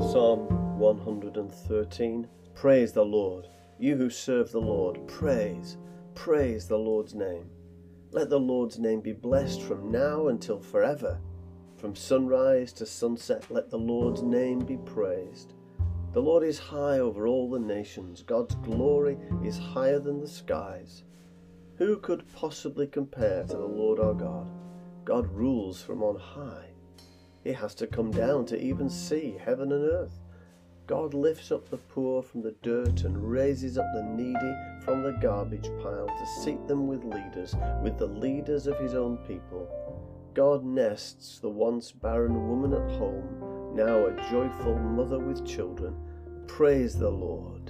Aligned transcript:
Psalm 0.00 0.78
113 0.78 2.26
Praise 2.54 2.92
the 2.92 3.04
Lord. 3.04 3.46
You 3.78 3.96
who 3.96 4.08
serve 4.10 4.50
the 4.50 4.60
Lord, 4.60 5.06
praise, 5.06 5.76
praise 6.14 6.66
the 6.66 6.78
Lord's 6.78 7.14
name. 7.14 7.50
Let 8.10 8.30
the 8.30 8.40
Lord's 8.40 8.78
name 8.78 9.02
be 9.02 9.12
blessed 9.12 9.60
from 9.60 9.92
now 9.92 10.28
until 10.28 10.58
forever. 10.58 11.20
From 11.76 11.94
sunrise 11.94 12.72
to 12.74 12.86
sunset, 12.86 13.44
let 13.50 13.70
the 13.70 13.78
Lord's 13.78 14.22
name 14.22 14.60
be 14.60 14.78
praised. 14.78 15.52
The 16.12 16.22
Lord 16.22 16.44
is 16.44 16.58
high 16.58 16.98
over 16.98 17.26
all 17.26 17.50
the 17.50 17.60
nations, 17.60 18.22
God's 18.22 18.54
glory 18.56 19.18
is 19.44 19.58
higher 19.58 20.00
than 20.00 20.18
the 20.18 20.26
skies. 20.26 21.04
Who 21.76 21.98
could 21.98 22.24
possibly 22.34 22.86
compare 22.86 23.44
to 23.44 23.56
the 23.56 23.64
Lord 23.64 24.00
our 24.00 24.14
God? 24.14 24.50
God 25.04 25.30
rules 25.30 25.82
from 25.82 26.02
on 26.02 26.18
high. 26.18 26.70
He 27.42 27.52
has 27.52 27.74
to 27.76 27.86
come 27.86 28.10
down 28.10 28.46
to 28.46 28.60
even 28.60 28.90
see 28.90 29.36
heaven 29.42 29.72
and 29.72 29.84
earth. 29.84 30.20
God 30.86 31.14
lifts 31.14 31.52
up 31.52 31.68
the 31.68 31.76
poor 31.76 32.22
from 32.22 32.42
the 32.42 32.54
dirt 32.62 33.04
and 33.04 33.30
raises 33.30 33.78
up 33.78 33.86
the 33.94 34.02
needy 34.02 34.54
from 34.84 35.02
the 35.02 35.16
garbage 35.22 35.70
pile 35.82 36.08
to 36.08 36.42
seat 36.42 36.66
them 36.66 36.86
with 36.86 37.04
leaders, 37.04 37.54
with 37.82 37.96
the 37.96 38.08
leaders 38.08 38.66
of 38.66 38.78
his 38.78 38.94
own 38.94 39.16
people. 39.18 39.68
God 40.34 40.64
nests 40.64 41.38
the 41.38 41.48
once 41.48 41.92
barren 41.92 42.48
woman 42.48 42.72
at 42.72 42.98
home, 42.98 43.72
now 43.74 44.06
a 44.06 44.30
joyful 44.30 44.78
mother 44.78 45.18
with 45.18 45.46
children. 45.46 45.94
Praise 46.46 46.98
the 46.98 47.10
Lord. 47.10 47.69